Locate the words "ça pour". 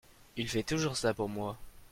0.97-1.29